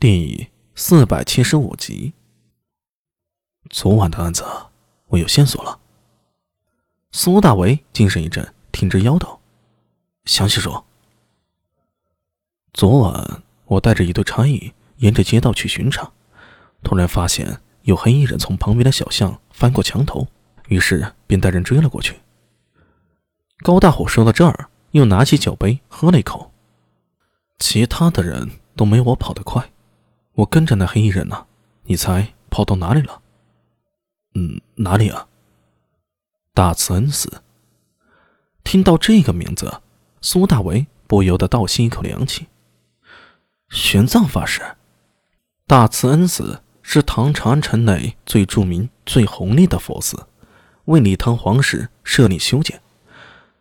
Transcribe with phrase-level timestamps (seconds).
[0.00, 2.12] 第四百七十五集。
[3.68, 4.44] 昨晚的案子，
[5.08, 5.80] 我有线索了。
[7.10, 9.40] 苏大为精神一振，挺直腰道
[10.24, 10.86] ：“详细说。”
[12.72, 16.08] 昨晚我带着一队差役沿着街道去巡查，
[16.84, 20.28] 突然发现有黑衣人从旁边的小巷翻过墙头，
[20.68, 22.20] 于是便带人追了过去。
[23.64, 26.52] 高大虎说到这儿，又拿起酒杯喝了一口。
[27.58, 29.68] 其他的人都没我跑得快。
[30.38, 31.46] 我跟着那黑衣人呢，
[31.84, 33.22] 你猜跑到哪里了？
[34.34, 35.26] 嗯，哪里啊？
[36.54, 37.42] 大慈恩寺。
[38.62, 39.80] 听到这个名字，
[40.20, 42.46] 苏大为不由得倒吸一口凉气。
[43.70, 44.62] 玄奘法师，
[45.66, 50.28] 大慈恩寺是唐长安城内最著名、最红丽的佛寺，
[50.84, 52.80] 为李唐皇室设立修建。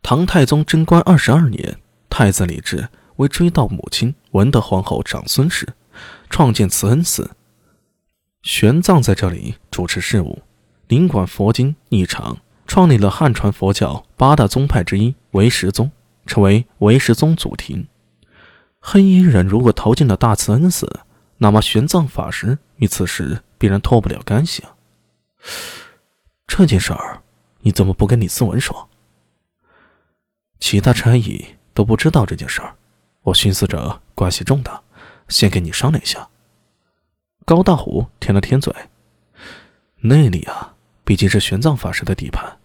[0.00, 5.68] 唐太宗贞观二十二年，太子李治为追悼母亲文德皇后长孙时。
[6.30, 7.30] 创建慈恩寺，
[8.42, 10.42] 玄奘在这里主持事务，
[10.88, 15.90] 领管佛经一场，创立了汉传佛教八大宗派之一唯识宗，
[16.26, 17.86] 成为唯识宗祖庭。
[18.80, 21.00] 黑衣人如果逃进了大慈恩寺，
[21.38, 24.74] 那么玄奘法师与此事必然脱不了干系啊！
[26.46, 27.22] 这件事儿
[27.60, 28.88] 你怎么不跟李思文说？
[30.58, 31.44] 其他差役
[31.74, 32.74] 都不知道这件事儿，
[33.22, 34.82] 我寻思着关系重大。
[35.28, 36.28] 先跟你商量一下。
[37.44, 38.72] 高大虎舔了舔嘴，
[39.96, 42.58] 那里啊，毕竟是玄奘法师的地盘，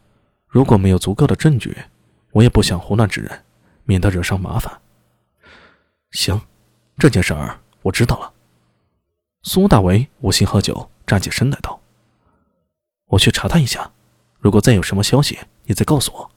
[0.48, 1.76] 如果没有足够的证据，
[2.32, 3.46] 我也不想胡乱指认，
[3.86, 4.80] 免得惹上麻烦。
[6.12, 6.40] 行，
[6.98, 8.32] 这件事儿我知道了。
[9.42, 11.82] 苏大为无心喝酒，站起身来道
[13.08, 13.92] ：“我去查探一下，
[14.40, 16.32] 如果再有什么消息，你再告诉我。”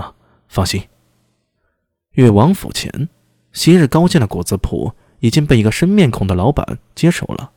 [0.00, 0.14] 啊，
[0.48, 0.88] 放心。
[2.12, 3.08] 越王府前，
[3.52, 4.94] 昔日高见的果子铺。
[5.20, 7.52] 已经被一个生面孔的老板接手了。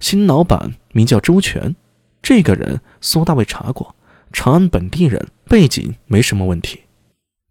[0.00, 1.76] 新老板名叫周全，
[2.22, 3.94] 这个人苏大伟查过，
[4.32, 6.80] 长安本地人，背景没什么问题。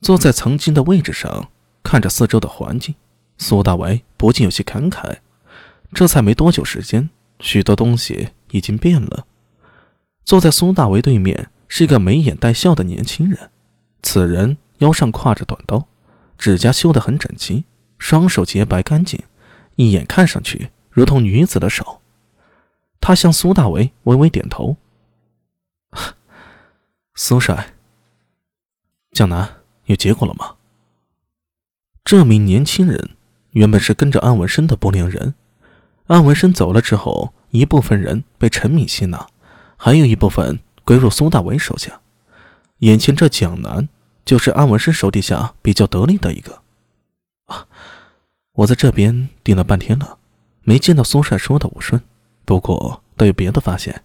[0.01, 1.49] 坐在曾经的位置上，
[1.81, 2.95] 看着四周的环境，
[3.37, 5.17] 苏大为不禁有些感慨。
[5.93, 9.25] 这才没多久时间，许多东西已经变了。
[10.25, 13.51] 坐在苏大为对面是一个眉眼带笑的年轻人，
[14.01, 15.87] 此人腰上挎着短刀，
[16.37, 17.65] 指甲修得很整齐，
[17.97, 19.21] 双手洁白干净。
[19.75, 22.01] 一眼看上去如同女子的手，
[22.99, 24.77] 他向苏大为微微点头。
[27.15, 27.73] 苏帅，
[29.11, 30.55] 江南有结果了吗？
[32.03, 33.11] 这名年轻人
[33.51, 35.35] 原本是跟着安文生的不良人，
[36.07, 39.27] 安文生走了之后，一部分人被陈敏吸纳，
[39.77, 42.01] 还有一部分归入苏大为手下。
[42.79, 43.87] 眼前这蒋楠
[44.25, 46.62] 就是安文生手底下比较得力的一个。
[48.53, 50.19] 我在这边盯了半天了，
[50.61, 52.01] 没见到苏帅说的武顺，
[52.45, 54.03] 不过倒有别的发现。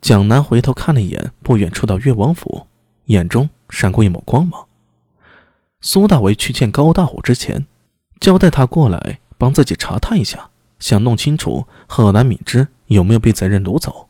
[0.00, 2.66] 蒋楠回头看了一眼不远处的越王府，
[3.04, 4.66] 眼中闪过一抹光芒。
[5.80, 7.66] 苏大为去见高大虎之前，
[8.18, 10.50] 交代他过来帮自己查探一下，
[10.80, 14.08] 想弄清楚贺南敏之有没有被贼人掳走。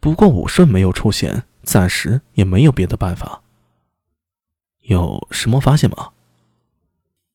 [0.00, 3.42] 不过武顺没有出现，暂时也没有别的办法。
[4.80, 6.10] 有什么发现吗？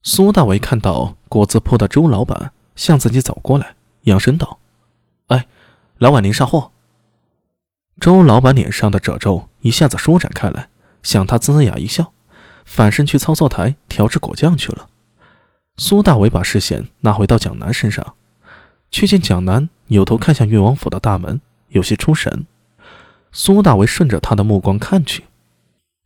[0.03, 4.59] 苏大为看到果子铺的周老板向自己走过来，扬声道
[5.27, 5.47] ：“哎，
[5.97, 6.71] 老板您上货。”
[7.99, 10.69] 周老板脸上的褶皱一下子舒展开来，
[11.03, 12.13] 向他龇牙一笑，
[12.63, 14.87] 反身去操作台调制果酱去了。
[15.77, 18.15] 苏大为把视线拿回到蒋楠身上，
[18.91, 22.45] 却见蒋楠扭头看向越王府的大门，有些出神。
[23.31, 25.25] 苏大为顺着他的目光看去，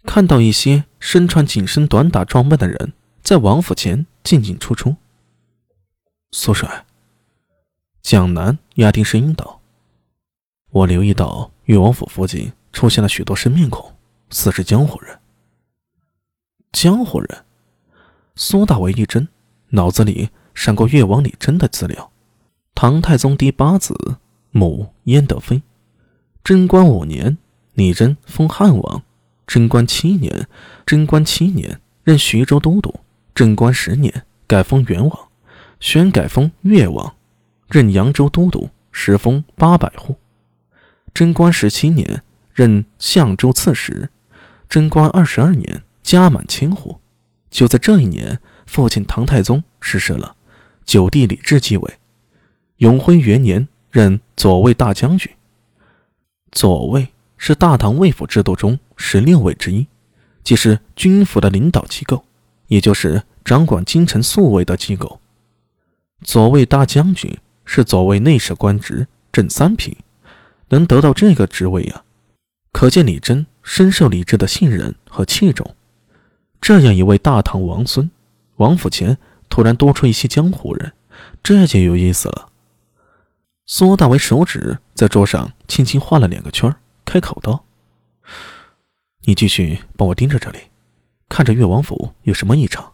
[0.06, 2.94] 看到一些身穿紧身短打装扮的人。
[3.22, 4.96] 在王府前进进出出。
[6.32, 6.86] 苏帅，
[8.02, 9.62] 蒋楠压低声音道
[10.72, 13.94] ：“我留意到越王府附近出现了许多生面孔，
[14.30, 15.20] 似是江湖人。”
[16.74, 17.46] 江湖人。
[18.36, 19.28] 苏大为一怔，
[19.70, 22.12] 脑子里闪过越王李真的资料：
[22.74, 24.18] 唐太宗第八子，
[24.50, 25.62] 母燕德妃。
[26.44, 27.38] 贞观五年，
[27.74, 29.04] 李真封汉王；
[29.46, 30.48] 贞观七年，
[30.86, 33.01] 贞观七年任徐州都督。
[33.34, 35.30] 贞观十年，改封元王，
[35.80, 37.16] 宣改封越王，
[37.68, 40.18] 任扬州都督，时封八百户。
[41.14, 42.24] 贞观十七年，
[42.54, 44.10] 任相州刺史。
[44.70, 47.00] 贞观二十二年，加满千户。
[47.50, 50.36] 就在这一年，父亲唐太宗逝世了，
[50.86, 51.94] 九弟李治继位。
[52.78, 55.30] 永徽元年，任左卫大将军。
[56.52, 59.88] 左卫是大唐卫府制度中十六位之一，
[60.44, 62.26] 即是军府的领导机构。
[62.72, 65.20] 也就是掌管京城宿卫的机构。
[66.24, 69.94] 左卫大将军是左卫内侍官职，正三品，
[70.70, 72.04] 能得到这个职位呀，
[72.72, 75.76] 可见李真深受李治的信任和器重。
[76.62, 78.10] 这样一位大唐王孙，
[78.56, 79.18] 王府前
[79.50, 80.94] 突然多出一些江湖人，
[81.44, 82.48] 这就有意思了。
[83.66, 86.74] 苏大为手指在桌上轻轻画了两个圈，
[87.04, 87.66] 开口道
[89.28, 90.60] ：“你继续帮我盯着这里，
[91.32, 92.92] 看着越王府有什么异常。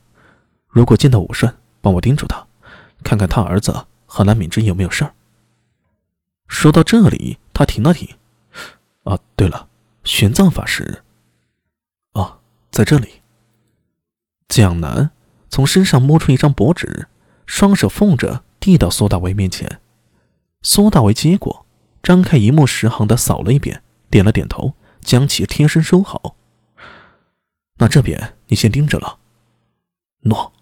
[0.68, 1.52] 如果见到武顺，
[1.82, 2.46] 帮我盯住他，
[3.04, 5.16] 看看他儿子和南敏之有没有事儿。”
[6.48, 8.08] 说到这里，他停了停。
[9.06, 9.68] “啊，对了，
[10.04, 11.04] 玄奘法师。
[12.12, 12.38] 啊，
[12.70, 13.24] 在这里。”
[14.48, 15.10] 蒋楠
[15.50, 17.08] 从身上摸出一张薄纸，
[17.48, 19.82] 双手奉着递到苏大为面前。
[20.62, 21.66] 苏大为接过，
[22.04, 23.82] 张开一目十行的扫了一遍，
[24.12, 26.36] 点了点头，将其贴身收好。
[27.78, 29.18] 那这边你先盯着了。
[30.22, 30.57] 诺。